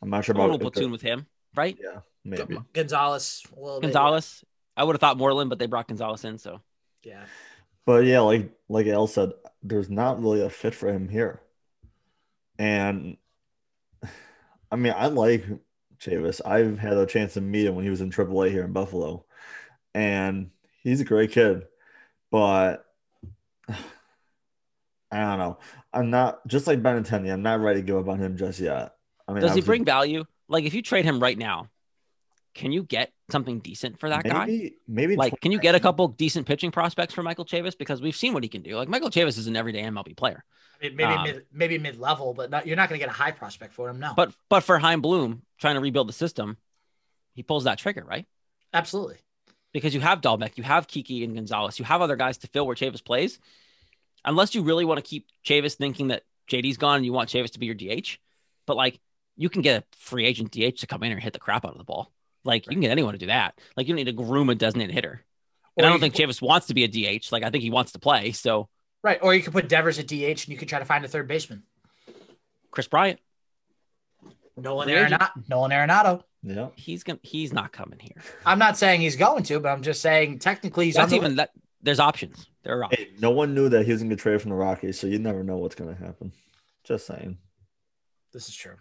[0.02, 1.78] I'm not sure about a little platoon with him, right?
[1.80, 3.44] Yeah, maybe Gonzalez.
[3.80, 4.44] Gonzalez.
[4.76, 6.60] I would have thought Moreland, but they brought Gonzalez in, so
[7.04, 7.22] yeah.
[7.86, 11.40] But yeah, like like El said, there's not really a fit for him here,
[12.58, 13.16] and
[14.72, 15.44] I mean, I like
[16.00, 16.40] Chavis.
[16.44, 19.24] I've had a chance to meet him when he was in AAA here in Buffalo,
[19.94, 20.50] and
[20.82, 21.66] he's a great kid,
[22.30, 22.84] but
[23.68, 25.58] I don't know.
[25.92, 27.32] I'm not just like Benintendi.
[27.32, 28.94] I'm not ready to give up on him just yet.
[29.26, 30.24] I mean, does he bring value?
[30.48, 31.68] Like, if you trade him right now,
[32.54, 34.70] can you get something decent for that maybe, guy?
[34.88, 37.76] Maybe like, can you get a couple decent pitching prospects for Michael Chavis?
[37.76, 38.76] Because we've seen what he can do.
[38.76, 40.44] Like, Michael Chavis is an everyday MLB player.
[40.80, 43.12] I mean, maybe um, mid, maybe mid level, but not, you're not going to get
[43.12, 44.00] a high prospect for him.
[44.00, 44.12] No.
[44.16, 46.56] But but for Chaim Bloom trying to rebuild the system,
[47.34, 48.26] he pulls that trigger, right?
[48.72, 49.18] Absolutely.
[49.72, 52.66] Because you have Dalbec, you have Kiki and Gonzalez, you have other guys to fill
[52.66, 53.38] where Chavis plays
[54.24, 57.52] unless you really want to keep Chavis thinking that JD's gone and you want Chavis
[57.52, 58.18] to be your DH,
[58.66, 59.00] but like
[59.36, 61.72] you can get a free agent DH to come in and hit the crap out
[61.72, 62.12] of the ball.
[62.44, 63.58] Like you can get anyone to do that.
[63.76, 65.24] Like you don't need to groom a designated hitter.
[65.76, 67.32] And or I don't think Chavis wants to be a DH.
[67.32, 68.32] Like I think he wants to play.
[68.32, 68.68] So
[69.02, 71.08] right, or you could put Devers at DH and you could try to find a
[71.08, 71.62] third baseman.
[72.70, 73.20] Kris Bryant.
[74.56, 75.30] Nolan Arenado.
[75.48, 76.22] Nolan Arenado.
[76.42, 77.18] Yeah, he's gonna.
[77.22, 78.16] He's not coming here.
[78.46, 80.94] I'm not saying he's going to, but I'm just saying technically he's.
[80.94, 81.50] That's even that.
[81.82, 82.46] There's options.
[82.62, 83.08] There are options.
[83.08, 85.06] Hey, no one knew that he was going to get traded from the Rockies, so
[85.06, 86.32] you never know what's going to happen.
[86.84, 87.38] Just saying.
[88.32, 88.76] This is true.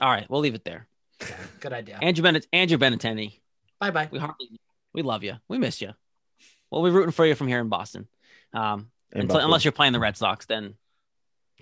[0.00, 0.86] All right, we'll leave it there.
[1.20, 1.98] Yeah, good idea.
[2.00, 3.38] Andrew Bennett, Andrew Benintendi.
[3.78, 4.08] Bye bye.
[4.10, 4.60] We hardly,
[4.92, 5.34] we love you.
[5.48, 5.92] We miss you.
[6.70, 8.06] We'll be rooting for you from here in Boston.
[8.52, 10.74] Um, until, unless you're playing the Red Sox, then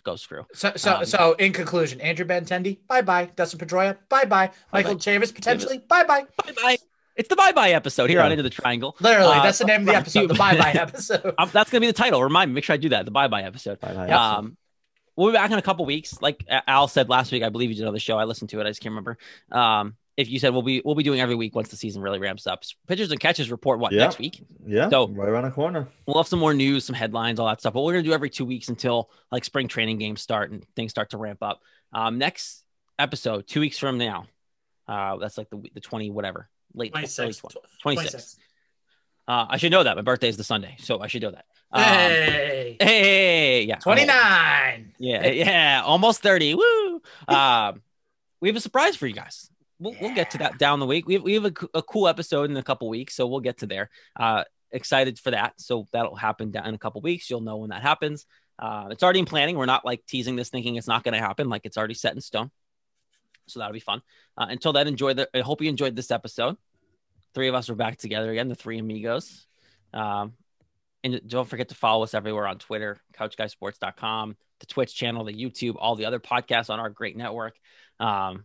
[0.03, 0.45] go screw.
[0.55, 3.31] So, so, um, so in conclusion, Andrew Benintendi, bye bye.
[3.37, 4.51] Dustin Pedroia, bye bye.
[4.73, 6.25] Michael Chavis, potentially, bye bye.
[6.45, 6.79] Bye bye.
[7.17, 8.27] It's the bye bye episode here yeah.
[8.27, 8.97] on Into the Triangle.
[9.01, 10.29] Literally, uh, that's the name of the episode.
[10.29, 11.35] The bye bye episode.
[11.37, 12.23] Um, that's gonna be the title.
[12.23, 12.55] Remind me.
[12.55, 13.05] Make sure I do that.
[13.05, 13.81] The bye bye episode.
[13.81, 14.57] Bye-bye um,
[15.19, 16.23] we'll be back in a couple weeks.
[16.23, 18.17] Like Al said last week, I believe you did another show.
[18.17, 18.65] I listened to it.
[18.65, 19.19] I just can't remember.
[19.51, 22.19] Um, if you said we'll be we'll be doing every week once the season really
[22.19, 22.63] ramps up.
[22.87, 24.05] Pitchers and catches report what yeah.
[24.05, 24.43] next week.
[24.65, 24.89] Yeah.
[24.89, 25.89] So right around the corner.
[26.07, 27.75] We'll have some more news, some headlines, all that stuff.
[27.75, 30.91] But we're gonna do every two weeks until like spring training games start and things
[30.91, 31.61] start to ramp up.
[31.93, 32.65] Um, next
[32.99, 34.27] episode, two weeks from now.
[34.87, 37.43] Uh, that's like the the twenty whatever late 26.
[37.83, 38.37] 26.
[39.29, 39.95] Uh, I should know that.
[39.95, 41.45] My birthday is the Sunday, so I should know that.
[41.71, 44.95] Um, hey, hey, yeah, 29.
[44.99, 46.55] Yeah, yeah, almost 30.
[46.55, 47.03] Woo.
[47.29, 47.83] Um,
[48.41, 49.51] we have a surprise for you guys.
[49.79, 49.99] We'll, yeah.
[50.01, 51.07] we'll get to that down the week.
[51.07, 53.59] We have, we have a, a cool episode in a couple weeks, so we'll get
[53.59, 53.91] to there.
[54.19, 55.61] Uh, excited for that.
[55.61, 57.29] So that'll happen in a couple weeks.
[57.29, 58.25] You'll know when that happens.
[58.59, 59.59] Uh, it's already in planning.
[59.59, 61.51] We're not like teasing this, thinking it's not going to happen.
[61.51, 62.51] Like it's already set in stone.
[63.47, 64.01] So that'll be fun.
[64.37, 65.29] Uh, until then, enjoy the.
[65.35, 66.57] I hope you enjoyed this episode.
[67.35, 69.47] Three of us are back together again, the three amigos.
[69.93, 70.35] Um,
[71.05, 75.77] and don't forget to follow us everywhere on Twitter, couchguysports.com, the Twitch channel, the YouTube,
[75.79, 77.57] all the other podcasts on our great network.
[78.01, 78.45] Um,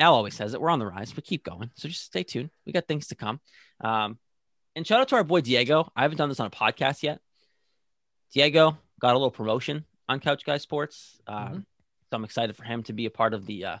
[0.00, 0.60] Al always says it.
[0.60, 1.70] We're on the rise, but keep going.
[1.74, 2.50] So just stay tuned.
[2.64, 3.40] We got things to come.
[3.80, 4.18] Um,
[4.76, 5.90] and shout out to our boy Diego.
[5.96, 7.20] I haven't done this on a podcast yet.
[8.32, 11.20] Diego got a little promotion on Couch Guy Sports.
[11.26, 11.56] Um, mm-hmm.
[11.56, 13.78] So I'm excited for him to be a part of the uh,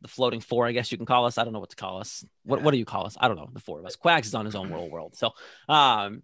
[0.00, 1.38] the floating four, I guess you can call us.
[1.38, 2.24] I don't know what to call us.
[2.44, 2.64] What, yeah.
[2.64, 3.16] what do you call us?
[3.20, 3.48] I don't know.
[3.52, 3.96] The four of us.
[3.96, 5.16] Quags is on his own world world.
[5.16, 5.32] So,
[5.68, 6.22] um,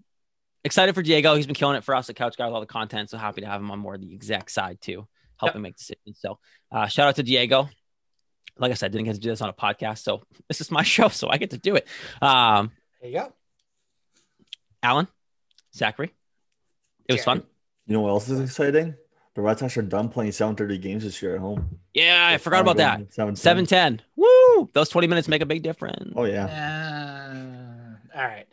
[0.65, 1.35] excited for Diego.
[1.35, 3.11] He's been killing it for us at Couch Guys, all the content.
[3.11, 5.07] So happy to have him on more of the exec side too,
[5.39, 5.63] helping yep.
[5.63, 6.19] make decisions.
[6.21, 6.39] So,
[6.71, 7.69] uh, shout out to Diego.
[8.57, 10.83] Like I said, didn't get to do this on a podcast, so this is my
[10.85, 11.89] show, so I get to do it.
[12.23, 13.33] Um, there you go.
[14.83, 15.09] Alan,
[15.75, 16.13] Zachary,
[17.09, 17.43] it was fun.
[17.87, 18.95] You know what else is exciting?
[19.35, 21.81] The Red Sox are done playing 7:30 games this year at home.
[21.93, 23.13] Yeah, I forgot about that.
[23.13, 24.03] 7 10.
[24.17, 24.71] Woo!
[24.73, 26.13] Those 20 minutes make a big difference.
[26.15, 27.97] Oh, yeah.
[28.15, 28.47] Uh, all right.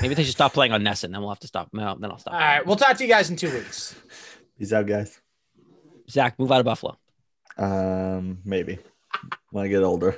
[0.00, 1.10] Maybe they should stop playing on NESN.
[1.12, 1.68] Then we'll have to stop.
[1.72, 2.34] No, then I'll stop.
[2.34, 2.64] All right.
[2.64, 3.94] We'll talk to you guys in two weeks.
[4.58, 5.20] Peace out, guys.
[6.08, 6.96] Zach, move out of Buffalo.
[7.58, 8.78] Um, maybe
[9.50, 10.16] when I get older.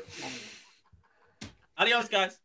[1.79, 2.39] Adios, guys.